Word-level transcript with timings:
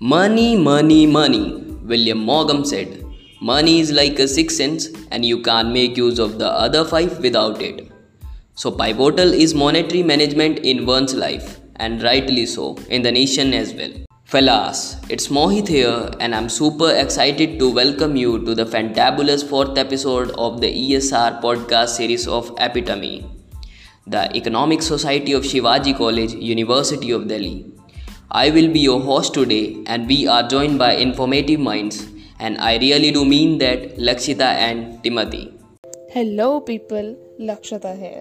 Money, 0.00 0.54
money, 0.54 1.06
money, 1.06 1.54
William 1.82 2.18
Morgan 2.18 2.64
said. 2.64 3.04
Money 3.40 3.80
is 3.80 3.90
like 3.90 4.20
a 4.20 4.28
sixth 4.28 4.56
sense, 4.56 4.86
and 5.10 5.24
you 5.24 5.42
can't 5.42 5.72
make 5.72 5.96
use 5.96 6.20
of 6.20 6.38
the 6.38 6.46
other 6.46 6.84
five 6.84 7.18
without 7.18 7.60
it. 7.60 7.90
So, 8.54 8.70
pivotal 8.70 9.32
is 9.32 9.54
monetary 9.56 10.04
management 10.04 10.60
in 10.60 10.86
one's 10.86 11.14
life, 11.14 11.58
and 11.80 12.00
rightly 12.00 12.46
so, 12.46 12.76
in 12.88 13.02
the 13.02 13.10
nation 13.10 13.52
as 13.52 13.74
well. 13.74 13.90
Fellas, 14.24 14.98
it's 15.08 15.26
Mohit 15.26 15.66
here, 15.66 16.08
and 16.20 16.32
I'm 16.32 16.48
super 16.48 16.92
excited 16.92 17.58
to 17.58 17.68
welcome 17.68 18.14
you 18.14 18.44
to 18.44 18.54
the 18.54 18.66
fantabulous 18.66 19.44
fourth 19.44 19.76
episode 19.76 20.30
of 20.38 20.60
the 20.60 20.68
ESR 20.68 21.42
podcast 21.42 21.88
series 21.88 22.28
of 22.28 22.54
Epitome, 22.58 23.28
the 24.06 24.32
Economic 24.36 24.80
Society 24.80 25.32
of 25.32 25.42
Shivaji 25.42 25.96
College, 25.96 26.34
University 26.34 27.10
of 27.10 27.26
Delhi. 27.26 27.77
I 28.30 28.50
will 28.50 28.70
be 28.70 28.80
your 28.80 29.00
host 29.00 29.32
today, 29.32 29.82
and 29.86 30.06
we 30.06 30.26
are 30.28 30.46
joined 30.46 30.78
by 30.78 30.92
informative 30.96 31.60
minds, 31.60 32.06
and 32.38 32.58
I 32.58 32.76
really 32.76 33.10
do 33.10 33.24
mean 33.24 33.56
that 33.56 33.96
Lakshita 33.96 34.42
and 34.42 35.02
Timothy. 35.02 35.54
Hello, 36.10 36.60
people. 36.60 37.16
Lakshita 37.40 37.98
here. 37.98 38.20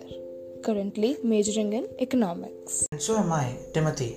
Currently 0.64 1.18
majoring 1.26 1.74
in 1.74 1.90
economics. 2.00 2.88
And 2.94 3.02
so 3.02 3.18
am 3.18 3.34
I, 3.34 3.58
Timothy. 3.74 4.16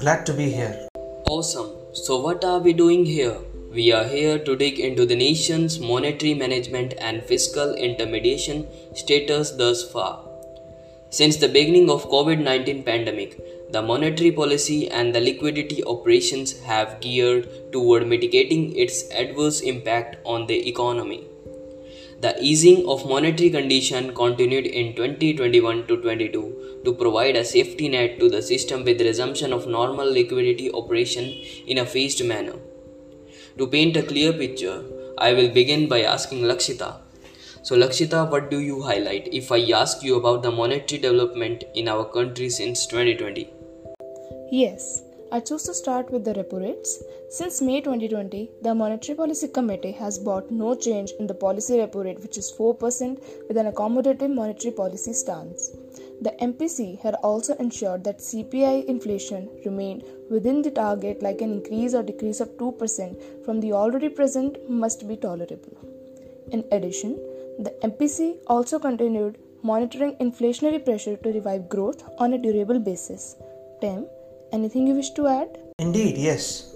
Glad 0.00 0.26
to 0.26 0.34
be 0.34 0.50
here. 0.50 0.88
Awesome. 1.28 1.70
So, 1.92 2.20
what 2.20 2.44
are 2.44 2.58
we 2.58 2.72
doing 2.72 3.06
here? 3.06 3.36
We 3.70 3.92
are 3.92 4.04
here 4.04 4.40
to 4.40 4.56
dig 4.56 4.80
into 4.80 5.06
the 5.06 5.14
nation's 5.14 5.78
monetary 5.78 6.34
management 6.34 6.94
and 6.98 7.22
fiscal 7.22 7.74
intermediation 7.74 8.66
status 8.96 9.52
thus 9.52 9.88
far. 9.88 10.24
Since 11.10 11.36
the 11.36 11.48
beginning 11.48 11.90
of 11.90 12.08
COVID-19 12.08 12.86
pandemic, 12.86 13.38
the 13.72 13.80
monetary 13.80 14.30
policy 14.30 14.90
and 14.90 15.14
the 15.14 15.20
liquidity 15.20 15.82
operations 15.84 16.60
have 16.60 17.00
geared 17.00 17.72
toward 17.72 18.06
mitigating 18.06 18.76
its 18.76 19.10
adverse 19.10 19.60
impact 19.60 20.16
on 20.24 20.46
the 20.46 20.68
economy. 20.68 21.24
The 22.20 22.36
easing 22.40 22.86
of 22.86 23.08
monetary 23.08 23.48
condition 23.48 24.14
continued 24.14 24.66
in 24.66 24.94
2021 24.94 25.86
to 25.86 25.96
22 26.02 26.82
to 26.84 26.92
provide 26.92 27.34
a 27.34 27.44
safety 27.44 27.88
net 27.88 28.20
to 28.20 28.28
the 28.28 28.42
system 28.42 28.84
with 28.84 29.00
resumption 29.00 29.54
of 29.54 29.66
normal 29.66 30.12
liquidity 30.12 30.70
operation 30.70 31.24
in 31.66 31.78
a 31.78 31.86
phased 31.86 32.22
manner. 32.24 32.56
To 33.56 33.66
paint 33.66 33.96
a 33.96 34.02
clear 34.02 34.34
picture, 34.34 34.84
I 35.16 35.32
will 35.32 35.48
begin 35.48 35.88
by 35.88 36.02
asking 36.02 36.42
Lakshita. 36.42 36.96
So 37.62 37.76
Lakshita, 37.76 38.30
what 38.30 38.50
do 38.50 38.60
you 38.60 38.82
highlight 38.82 39.32
if 39.32 39.50
I 39.50 39.70
ask 39.70 40.02
you 40.02 40.16
about 40.16 40.42
the 40.42 40.50
monetary 40.50 41.00
development 41.00 41.64
in 41.74 41.88
our 41.88 42.04
country 42.04 42.50
since 42.50 42.86
2020? 42.86 43.61
Yes, 44.54 45.02
I 45.34 45.40
choose 45.40 45.62
to 45.62 45.72
start 45.72 46.10
with 46.12 46.24
the 46.26 46.34
repo 46.34 46.60
rates. 46.62 47.02
Since 47.30 47.62
May 47.62 47.80
2020, 47.80 48.50
the 48.60 48.74
Monetary 48.74 49.16
Policy 49.16 49.48
Committee 49.48 49.92
has 49.92 50.18
brought 50.18 50.50
no 50.50 50.74
change 50.74 51.12
in 51.18 51.26
the 51.26 51.32
policy 51.32 51.78
repo 51.78 52.04
rate, 52.04 52.20
which 52.20 52.36
is 52.36 52.52
4% 52.52 53.48
with 53.48 53.56
an 53.56 53.72
accommodative 53.72 54.34
monetary 54.34 54.74
policy 54.74 55.14
stance. 55.14 55.70
The 56.20 56.32
MPC 56.32 57.00
had 57.00 57.14
also 57.22 57.54
ensured 57.54 58.04
that 58.04 58.18
CPI 58.18 58.84
inflation 58.84 59.48
remained 59.64 60.04
within 60.28 60.60
the 60.60 60.70
target, 60.70 61.22
like 61.22 61.40
an 61.40 61.52
increase 61.52 61.94
or 61.94 62.02
decrease 62.02 62.40
of 62.40 62.50
2% 62.58 63.46
from 63.46 63.58
the 63.60 63.72
already 63.72 64.10
present 64.10 64.68
must 64.68 65.08
be 65.08 65.16
tolerable. 65.16 65.78
In 66.50 66.62
addition, 66.70 67.14
the 67.58 67.74
MPC 67.82 68.36
also 68.48 68.78
continued 68.78 69.38
monitoring 69.62 70.14
inflationary 70.16 70.84
pressure 70.84 71.16
to 71.16 71.32
revive 71.32 71.70
growth 71.70 72.02
on 72.18 72.34
a 72.34 72.38
durable 72.38 72.80
basis. 72.80 73.36
Tim, 73.80 74.04
Anything 74.52 74.86
you 74.86 74.94
wish 74.94 75.08
to 75.12 75.26
add? 75.28 75.48
Indeed, 75.78 76.18
yes. 76.18 76.70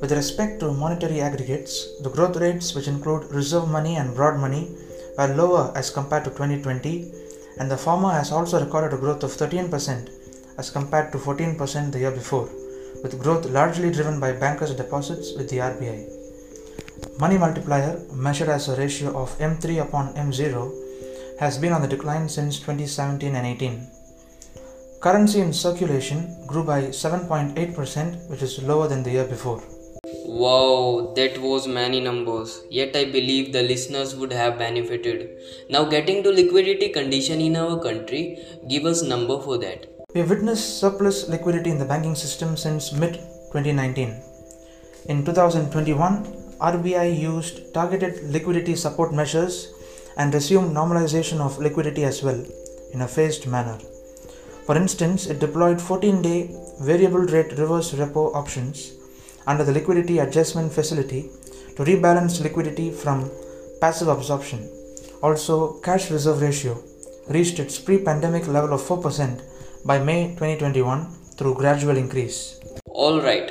With 0.00 0.10
respect 0.10 0.58
to 0.60 0.72
monetary 0.72 1.20
aggregates, 1.20 2.02
the 2.02 2.10
growth 2.10 2.36
rates, 2.36 2.74
which 2.74 2.88
include 2.88 3.30
reserve 3.30 3.68
money 3.68 3.94
and 3.94 4.16
broad 4.16 4.40
money, 4.40 4.68
were 5.16 5.28
lower 5.28 5.72
as 5.76 5.90
compared 5.90 6.24
to 6.24 6.30
2020, 6.30 7.12
and 7.60 7.70
the 7.70 7.76
former 7.76 8.10
has 8.10 8.32
also 8.32 8.58
recorded 8.58 8.92
a 8.92 9.00
growth 9.00 9.22
of 9.22 9.30
13% 9.30 10.10
as 10.58 10.70
compared 10.70 11.12
to 11.12 11.18
14% 11.18 11.92
the 11.92 12.00
year 12.00 12.10
before, 12.10 12.48
with 13.04 13.22
growth 13.22 13.46
largely 13.46 13.92
driven 13.92 14.18
by 14.18 14.32
bankers' 14.32 14.74
deposits 14.74 15.34
with 15.36 15.48
the 15.50 15.58
RBI. 15.58 17.20
Money 17.20 17.38
multiplier, 17.38 18.02
measured 18.12 18.48
as 18.48 18.68
a 18.68 18.76
ratio 18.76 19.16
of 19.16 19.38
M3 19.38 19.82
upon 19.82 20.14
M0, 20.14 21.38
has 21.38 21.58
been 21.58 21.72
on 21.72 21.82
the 21.82 21.86
decline 21.86 22.28
since 22.28 22.58
2017 22.58 23.36
and 23.36 23.46
18. 23.46 24.01
Currency 25.02 25.40
in 25.40 25.52
circulation 25.52 26.18
grew 26.46 26.62
by 26.62 26.82
7.8%, 26.82 28.30
which 28.30 28.40
is 28.40 28.62
lower 28.62 28.86
than 28.86 29.02
the 29.02 29.10
year 29.10 29.24
before. 29.24 29.60
Wow, 30.26 31.12
that 31.16 31.38
was 31.38 31.66
many 31.66 31.98
numbers. 31.98 32.62
Yet 32.70 32.94
I 32.94 33.06
believe 33.06 33.52
the 33.52 33.64
listeners 33.64 34.14
would 34.14 34.32
have 34.32 34.60
benefited. 34.60 35.40
Now 35.68 35.82
getting 35.86 36.22
to 36.22 36.30
liquidity 36.30 36.90
condition 36.90 37.40
in 37.40 37.56
our 37.56 37.82
country, 37.82 38.38
give 38.68 38.84
us 38.84 39.02
number 39.02 39.40
for 39.40 39.58
that. 39.58 39.88
We 40.14 40.20
have 40.20 40.30
witnessed 40.30 40.78
surplus 40.78 41.28
liquidity 41.28 41.70
in 41.70 41.78
the 41.80 41.84
banking 41.84 42.14
system 42.14 42.56
since 42.56 42.92
mid 42.92 43.14
2019. 43.50 44.22
In 45.06 45.24
2021, 45.24 46.26
RBI 46.60 47.18
used 47.18 47.74
targeted 47.74 48.22
liquidity 48.30 48.76
support 48.76 49.12
measures 49.12 49.66
and 50.16 50.32
resumed 50.32 50.76
normalization 50.76 51.40
of 51.40 51.58
liquidity 51.58 52.04
as 52.04 52.22
well 52.22 52.40
in 52.92 53.00
a 53.00 53.08
phased 53.08 53.48
manner. 53.48 53.80
For 54.66 54.76
instance, 54.76 55.26
it 55.26 55.40
deployed 55.40 55.80
14 55.80 56.22
day 56.22 56.50
variable 56.80 57.26
rate 57.34 57.52
reverse 57.58 57.92
repo 57.92 58.34
options 58.34 58.92
under 59.46 59.64
the 59.64 59.72
liquidity 59.72 60.18
adjustment 60.18 60.72
facility 60.72 61.30
to 61.76 61.84
rebalance 61.84 62.40
liquidity 62.42 62.90
from 62.90 63.30
passive 63.80 64.08
absorption. 64.08 64.68
Also, 65.22 65.80
cash 65.80 66.10
reserve 66.10 66.42
ratio 66.42 66.76
reached 67.28 67.58
its 67.58 67.78
pre 67.78 67.98
pandemic 67.98 68.46
level 68.46 68.72
of 68.74 68.82
4% 68.82 69.42
by 69.84 69.98
May 69.98 70.28
2021 70.28 71.06
through 71.36 71.54
gradual 71.54 71.96
increase. 71.96 72.60
Alright, 72.88 73.48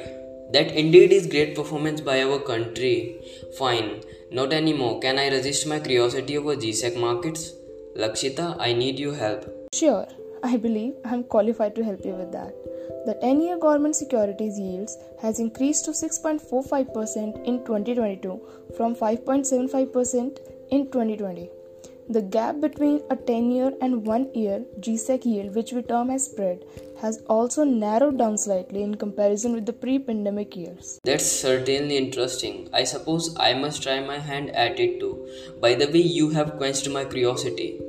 that 0.53 0.71
indeed 0.71 1.11
is 1.11 1.27
great 1.27 1.55
performance 1.55 1.99
by 1.99 2.21
our 2.23 2.39
country. 2.39 3.17
Fine, 3.57 4.03
not 4.31 4.53
anymore. 4.53 4.99
Can 4.99 5.17
I 5.17 5.27
resist 5.29 5.67
my 5.67 5.79
curiosity 5.79 6.37
over 6.37 6.55
GSEC 6.55 6.97
markets? 6.99 7.53
Lakshita, 7.97 8.55
I 8.59 8.73
need 8.73 8.99
your 8.99 9.15
help. 9.15 9.45
Sure. 9.73 10.07
I 10.43 10.57
believe 10.57 10.95
I 11.05 11.13
am 11.13 11.23
qualified 11.23 11.75
to 11.75 11.83
help 11.83 12.03
you 12.03 12.13
with 12.13 12.31
that. 12.31 12.53
The 13.05 13.13
10 13.21 13.41
year 13.41 13.57
government 13.57 13.95
securities 13.95 14.59
yields 14.59 14.97
has 15.21 15.39
increased 15.39 15.85
to 15.85 15.91
6.45% 15.91 17.45
in 17.45 17.63
2022 17.65 18.41
from 18.75 18.95
5.75% 18.95 20.39
in 20.71 20.85
2020. 20.91 21.49
The 22.09 22.21
gap 22.21 22.59
between 22.59 23.01
a 23.09 23.15
10 23.15 23.51
year 23.51 23.71
and 23.81 24.05
1 24.05 24.33
year 24.33 24.63
GSEC 24.79 25.25
yield, 25.25 25.55
which 25.55 25.71
we 25.73 25.81
term 25.83 26.09
as 26.09 26.25
spread, 26.25 26.65
has 26.99 27.21
also 27.27 27.63
narrowed 27.63 28.17
down 28.17 28.37
slightly 28.37 28.83
in 28.83 28.95
comparison 28.95 29.53
with 29.53 29.65
the 29.65 29.73
pre 29.73 29.99
pandemic 29.99 30.55
years. 30.55 30.99
That's 31.03 31.25
certainly 31.25 31.97
interesting. 31.97 32.69
I 32.73 32.83
suppose 32.83 33.35
I 33.39 33.53
must 33.53 33.83
try 33.83 33.99
my 33.99 34.17
hand 34.17 34.49
at 34.51 34.79
it 34.79 34.99
too. 34.99 35.27
By 35.61 35.75
the 35.75 35.87
way, 35.87 36.01
you 36.01 36.31
have 36.31 36.57
quenched 36.57 36.89
my 36.89 37.05
curiosity. 37.05 37.79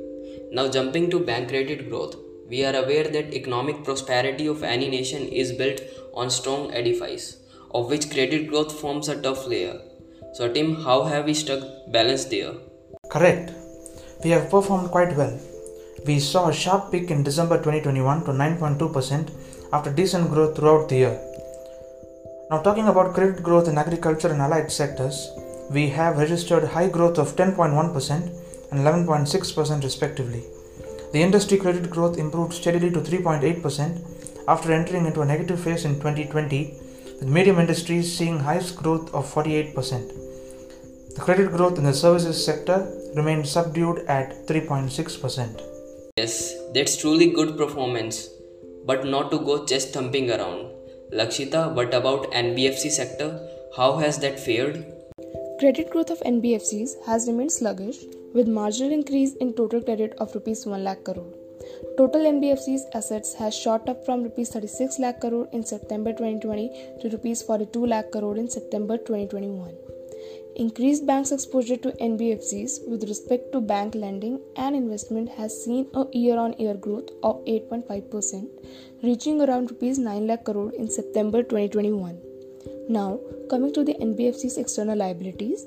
Now, 0.51 0.69
jumping 0.69 1.09
to 1.09 1.19
bank 1.19 1.49
credit 1.49 1.89
growth. 1.89 2.15
We 2.53 2.63
are 2.65 2.75
aware 2.75 3.05
that 3.13 3.33
economic 3.33 3.83
prosperity 3.83 4.45
of 4.45 4.61
any 4.61 4.87
nation 4.87 5.23
is 5.41 5.51
built 5.51 5.79
on 6.13 6.29
strong 6.29 6.71
edifice, 6.71 7.37
of 7.71 7.89
which 7.89 8.11
credit 8.11 8.47
growth 8.49 8.79
forms 8.79 9.09
a 9.09 9.19
tough 9.19 9.47
layer. 9.47 9.79
So, 10.33 10.53
Tim, 10.53 10.75
how 10.75 10.99
have 11.05 11.25
we 11.25 11.33
struck 11.33 11.63
balance 11.91 12.25
there? 12.25 12.53
Correct. 13.09 13.51
We 14.23 14.29
have 14.35 14.51
performed 14.51 14.91
quite 14.91 15.17
well. 15.17 15.35
We 16.05 16.19
saw 16.19 16.49
a 16.49 16.53
sharp 16.53 16.91
peak 16.91 17.09
in 17.09 17.23
December 17.23 17.57
2021 17.57 18.25
to 18.25 18.31
9.2% 18.31 19.31
after 19.73 19.91
decent 19.91 20.29
growth 20.29 20.55
throughout 20.55 20.89
the 20.89 20.97
year. 21.03 21.19
Now, 22.51 22.61
talking 22.61 22.87
about 22.87 23.15
credit 23.15 23.41
growth 23.41 23.67
in 23.67 23.79
agriculture 23.79 24.31
and 24.31 24.43
allied 24.43 24.71
sectors, 24.71 25.27
we 25.71 25.89
have 25.89 26.19
registered 26.19 26.65
high 26.65 26.89
growth 26.89 27.17
of 27.17 27.35
10.1% 27.35 28.11
and 28.71 28.79
11.6% 28.79 29.83
respectively. 29.83 30.43
The 31.13 31.21
industry 31.21 31.59
credit 31.59 31.91
growth 31.91 32.17
improved 32.17 32.53
steadily 32.53 32.89
to 32.89 32.99
3.8% 32.99 34.45
after 34.47 34.73
entering 34.73 35.05
into 35.05 35.21
a 35.21 35.25
negative 35.25 35.59
phase 35.59 35.85
in 35.85 35.93
2020, 35.95 36.73
with 37.19 37.27
medium 37.27 37.59
industries 37.59 38.17
seeing 38.17 38.39
highest 38.39 38.75
growth 38.77 39.13
of 39.13 39.31
48%. 39.31 39.75
The 41.13 41.21
credit 41.21 41.51
growth 41.51 41.77
in 41.77 41.83
the 41.83 41.93
services 41.93 42.43
sector 42.43 42.91
remained 43.15 43.47
subdued 43.47 43.99
at 44.07 44.47
3.6%. 44.47 45.61
Yes, 46.17 46.51
that's 46.73 46.97
truly 46.97 47.29
good 47.31 47.57
performance, 47.57 48.29
but 48.87 49.05
not 49.05 49.29
to 49.29 49.37
go 49.37 49.63
chest 49.65 49.93
thumping 49.93 50.31
around. 50.31 50.65
Lakshita, 51.13 51.75
what 51.75 51.93
about 51.93 52.31
NBFC 52.31 52.89
sector? 52.89 53.39
How 53.77 53.97
has 53.97 54.17
that 54.17 54.39
fared? 54.39 54.83
Credit 55.59 55.91
growth 55.91 56.09
of 56.09 56.19
NBFCs 56.21 57.05
has 57.05 57.27
remained 57.27 57.51
sluggish 57.51 57.97
with 58.33 58.47
marginal 58.47 58.91
increase 58.91 59.33
in 59.35 59.53
total 59.53 59.81
credit 59.81 60.13
of 60.19 60.33
rupees 60.35 60.65
1 60.65 60.83
lakh 60.83 61.03
crore. 61.03 61.31
Total 61.97 62.21
NBFC's 62.21 62.85
assets 62.93 63.33
has 63.35 63.55
shot 63.55 63.87
up 63.87 64.05
from 64.05 64.23
rupees 64.23 64.49
36 64.49 64.99
lakh 64.99 65.19
crore 65.21 65.47
in 65.53 65.63
September 65.63 66.11
2020 66.11 66.99
to 67.01 67.09
rupees 67.09 67.41
42 67.41 67.85
lakh 67.85 68.11
crore 68.11 68.37
in 68.37 68.49
September 68.49 68.97
2021. 68.97 69.75
Increased 70.55 71.05
banks' 71.05 71.31
exposure 71.31 71.77
to 71.77 71.91
NBFCs 71.93 72.87
with 72.87 73.05
respect 73.11 73.51
to 73.53 73.59
bank 73.59 73.95
lending 73.95 74.39
and 74.55 74.75
investment 74.75 75.29
has 75.29 75.63
seen 75.63 75.87
a 75.93 76.05
year-on-year 76.11 76.75
growth 76.75 77.09
of 77.23 77.43
8.5%, 77.45 78.47
reaching 79.01 79.41
around 79.41 79.71
rupees 79.71 79.97
9 79.97 80.27
lakh 80.27 80.43
crore 80.43 80.71
in 80.73 80.89
September 80.89 81.41
2021. 81.41 82.19
Now, 82.89 83.19
coming 83.49 83.73
to 83.73 83.83
the 83.83 83.95
NBFC's 83.95 84.57
external 84.57 84.97
liabilities, 84.97 85.65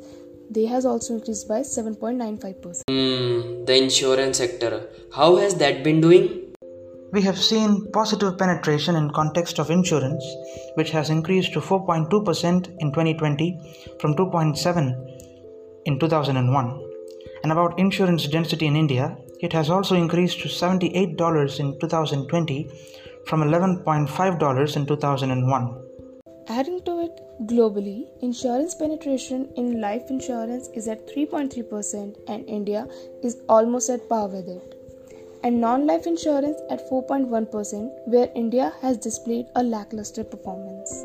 they 0.51 0.67
has 0.67 0.85
also 0.87 1.15
increased 1.15 1.49
by 1.49 1.61
7.95%. 1.61 2.83
Hmm, 2.89 3.65
the 3.65 3.77
insurance 3.83 4.39
sector. 4.39 4.89
How 5.15 5.37
has 5.37 5.55
that 5.57 5.83
been 5.83 6.01
doing? 6.01 6.55
We 7.13 7.23
have 7.23 7.39
seen 7.39 7.91
positive 7.93 8.37
penetration 8.37 8.97
in 8.97 9.11
context 9.11 9.59
of 9.59 9.71
insurance, 9.71 10.25
which 10.75 10.91
has 10.91 11.09
increased 11.11 11.53
to 11.55 11.61
4.2% 11.61 12.77
in 12.81 12.93
2020 12.93 13.97
from 14.01 14.15
2.7 14.15 15.17
in 15.87 15.99
2001. 15.99 16.83
And 17.43 17.53
about 17.53 17.79
insurance 17.79 18.27
density 18.27 18.67
in 18.67 18.77
India, 18.77 19.17
it 19.41 19.53
has 19.53 19.71
also 19.71 19.95
increased 19.95 20.41
to 20.41 20.49
$78 20.49 21.61
in 21.61 21.79
2020 21.79 22.71
from 23.27 23.43
$11.5 23.43 24.77
in 24.77 24.87
2001. 24.87 25.83
Adding 26.49 26.81
to 26.85 27.01
it, 27.01 27.21
globally, 27.45 28.07
insurance 28.23 28.75
penetration 28.75 29.49
in 29.57 29.81
life 29.81 30.09
insurance 30.09 30.69
is 30.75 30.89
at 30.89 31.07
3.3% 31.07 32.17
and 32.29 32.49
India 32.49 32.89
is 33.23 33.37
almost 33.49 33.91
at 33.91 34.09
par 34.09 34.29
with 34.29 34.49
it 34.49 34.77
and 35.43 35.61
non 35.61 35.87
life 35.87 36.07
insurance 36.07 36.59
at 36.71 36.89
4.1%, 36.91 37.91
where 38.07 38.31
India 38.35 38.73
has 38.81 38.97
displayed 38.97 39.47
a 39.55 39.63
lackluster 39.63 40.25
performance. 40.25 41.05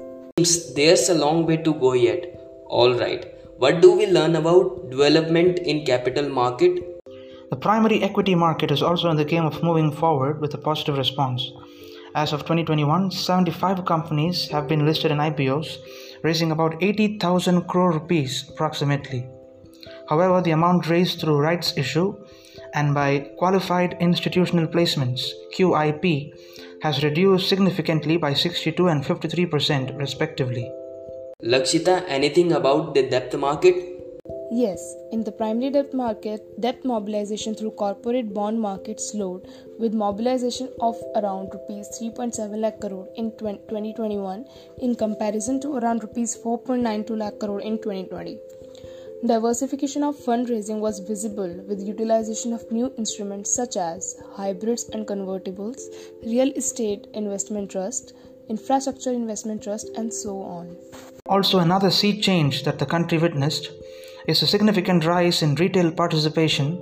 There's 0.75 1.10
a 1.10 1.13
long 1.13 1.45
way 1.45 1.57
to 1.57 1.74
go 1.74 1.94
yet. 1.94 2.25
Alright, 2.68 3.36
what 3.57 3.81
do 3.81 3.92
we 3.92 4.07
learn 4.07 4.36
about 4.36 4.89
development 4.89 5.60
in 5.60 5.86
capital 5.86 6.30
market? 6.30 6.80
The 7.50 7.57
primary 7.57 8.01
equity 8.01 8.34
market 8.34 8.72
is 8.72 8.81
also 8.81 9.10
in 9.10 9.18
the 9.18 9.25
game 9.25 9.45
of 9.45 9.62
moving 9.62 9.92
forward 9.92 10.39
with 10.39 10.54
a 10.54 10.57
positive 10.57 10.98
response. 10.98 11.51
As 12.16 12.34
of 12.34 12.42
2021, 12.42 13.12
75 13.12 13.86
companies 13.86 14.48
have 14.50 14.68
been 14.68 14.86
listed 14.86 15.12
in 15.12 15.18
IPOs, 15.18 15.77
raising 16.24 16.52
about 16.52 16.82
80,000 16.82 17.64
crore 17.64 17.94
rupees 17.94 18.50
approximately. 18.50 19.28
However, 20.10 20.42
the 20.42 20.52
amount 20.52 20.90
raised 20.90 21.20
through 21.20 21.40
rights 21.40 21.78
issue 21.78 22.16
and 22.74 22.94
by 22.94 23.32
qualified 23.38 23.98
institutional 24.00 24.68
placements 24.68 25.30
QIP 25.56 26.34
has 26.82 27.04
reduced 27.04 27.48
significantly 27.48 28.18
by 28.18 28.34
62 28.34 28.88
and 28.88 29.04
53% 29.04 29.98
respectively. 29.98 30.72
Lakshita, 31.44 32.04
anything 32.08 32.52
about 32.52 32.94
the 32.94 33.10
debt 33.10 33.38
market? 33.40 33.91
Yes, 34.53 34.95
in 35.13 35.24
the 35.24 35.31
primary 35.31 35.69
debt 35.69 35.94
market, 35.94 36.59
debt 36.59 36.83
mobilization 36.83 37.56
through 37.56 37.71
corporate 37.71 38.33
bond 38.33 38.59
market 38.59 39.00
slowed 39.00 39.48
with 39.80 39.94
mobilization 39.94 40.68
of 40.81 41.01
around 41.15 41.51
rupees 41.53 41.88
3.7 41.98 42.57
lakh 42.59 42.81
crore 42.81 43.07
in 43.15 43.31
2021 43.38 44.45
in 44.80 44.95
comparison 44.95 45.62
to 45.62 45.77
around 45.77 46.03
rupees 46.03 46.38
4.92 46.44 47.18
lakh 47.18 47.39
crore 47.39 47.62
in 47.62 47.77
2020. 47.77 48.39
Diversification 49.25 50.03
of 50.03 50.18
fundraising 50.18 50.81
was 50.81 51.00
visible 51.00 51.53
with 51.69 51.88
utilization 51.88 52.51
of 52.51 52.69
new 52.74 52.92
instruments 52.98 53.56
such 53.56 53.77
as 53.77 54.18
hybrids 54.33 54.89
and 54.89 55.07
convertibles, 55.07 55.83
real 56.25 56.51
estate 56.57 57.07
investment 57.13 57.71
trust, 57.71 58.12
infrastructure 58.50 59.13
investment 59.13 59.63
trust, 59.63 59.89
and 59.95 60.13
so 60.13 60.42
on. 60.42 60.75
Also, 61.27 61.59
another 61.59 61.89
sea 61.89 62.19
change 62.19 62.63
that 62.63 62.80
the 62.80 62.86
country 62.86 63.18
witnessed 63.18 63.71
is 64.28 64.42
a 64.42 64.48
significant 64.48 65.06
rise 65.06 65.42
in 65.42 65.56
retail 65.56 65.92
participation 65.92 66.82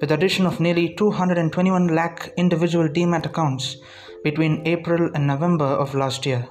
with 0.00 0.12
addition 0.12 0.46
of 0.46 0.60
nearly 0.60 0.94
221 0.94 1.88
lakh 1.88 2.32
individual 2.36 2.88
demat 2.88 3.26
accounts 3.26 3.76
between 4.24 4.66
April 4.66 5.10
and 5.14 5.26
November 5.26 5.64
of 5.64 5.94
last 5.94 6.24
year. 6.26 6.48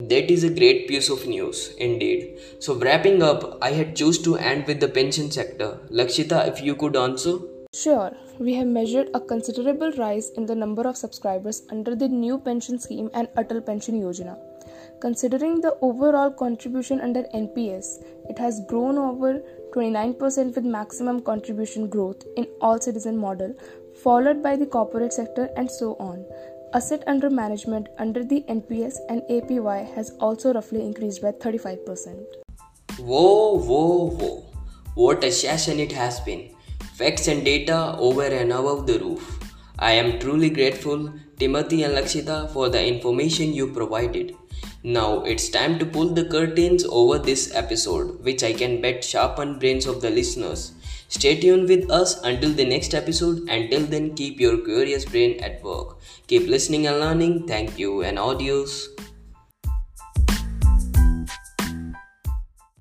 That 0.00 0.30
is 0.30 0.44
a 0.44 0.50
great 0.50 0.86
piece 0.86 1.10
of 1.10 1.26
news, 1.26 1.74
indeed. 1.78 2.38
So, 2.60 2.74
wrapping 2.76 3.22
up, 3.22 3.58
I 3.60 3.72
had 3.72 3.96
choose 3.96 4.22
to 4.22 4.36
end 4.36 4.66
with 4.66 4.78
the 4.78 4.88
pension 4.88 5.30
sector. 5.30 5.80
Lakshita, 5.90 6.46
if 6.46 6.62
you 6.62 6.76
could 6.76 6.96
answer. 6.96 7.38
Sure, 7.74 8.12
we 8.38 8.54
have 8.54 8.68
measured 8.68 9.10
a 9.12 9.20
considerable 9.20 9.90
rise 9.92 10.30
in 10.30 10.46
the 10.46 10.54
number 10.54 10.82
of 10.88 10.96
subscribers 10.96 11.62
under 11.70 11.96
the 11.96 12.08
new 12.08 12.38
pension 12.38 12.78
scheme 12.78 13.10
and 13.12 13.28
Atal 13.36 13.64
Pension 13.64 14.00
Yojana. 14.00 14.38
Considering 15.00 15.60
the 15.60 15.76
overall 15.80 16.30
contribution 16.30 17.00
under 17.00 17.24
NPS, 17.34 18.04
it 18.28 18.38
has 18.38 18.60
grown 18.68 18.98
over 18.98 19.42
29% 19.74 20.54
with 20.54 20.64
maximum 20.64 21.20
contribution 21.20 21.88
growth 21.88 22.22
in 22.36 22.46
all 22.60 22.80
citizen 22.80 23.16
model, 23.16 23.54
followed 24.02 24.42
by 24.42 24.56
the 24.56 24.66
corporate 24.66 25.12
sector 25.12 25.48
and 25.56 25.70
so 25.70 25.94
on. 26.00 26.24
Asset 26.74 27.02
under 27.06 27.30
management 27.30 27.88
under 27.98 28.22
the 28.22 28.44
NPS 28.48 28.96
and 29.08 29.22
APY 29.30 29.94
has 29.94 30.10
also 30.20 30.52
roughly 30.52 30.84
increased 30.84 31.22
by 31.22 31.32
35%. 31.32 32.24
Whoa, 32.98 33.58
whoa, 33.58 34.10
whoa. 34.10 34.44
What 34.94 35.24
a 35.24 35.30
session 35.30 35.78
it 35.78 35.92
has 35.92 36.20
been. 36.20 36.50
Facts 36.94 37.28
and 37.28 37.44
data 37.44 37.94
over 37.98 38.24
and 38.24 38.52
above 38.52 38.86
the 38.86 38.98
roof. 38.98 39.38
I 39.78 39.92
am 39.92 40.18
truly 40.18 40.50
grateful, 40.50 41.12
Timothy 41.38 41.84
and 41.84 41.94
Lakshita, 41.94 42.50
for 42.50 42.68
the 42.68 42.84
information 42.84 43.52
you 43.52 43.72
provided. 43.72 44.34
Now 44.88 45.22
it's 45.24 45.50
time 45.50 45.78
to 45.80 45.84
pull 45.84 46.14
the 46.14 46.24
curtains 46.24 46.82
over 46.88 47.18
this 47.18 47.54
episode, 47.54 48.24
which 48.24 48.42
I 48.42 48.54
can 48.54 48.80
bet 48.80 49.04
sharpen 49.04 49.58
brains 49.58 49.84
of 49.84 50.00
the 50.00 50.08
listeners. 50.08 50.72
Stay 51.08 51.38
tuned 51.38 51.68
with 51.68 51.90
us 51.90 52.18
until 52.22 52.52
the 52.52 52.64
next 52.64 52.94
episode. 52.94 53.46
Until 53.50 53.84
then, 53.84 54.14
keep 54.14 54.40
your 54.40 54.56
curious 54.64 55.04
brain 55.04 55.40
at 55.40 55.62
work. 55.62 55.98
Keep 56.26 56.48
listening 56.48 56.86
and 56.86 57.00
learning. 57.00 57.46
Thank 57.46 57.78
you 57.78 58.02
and 58.02 58.18
adios. 58.18 58.88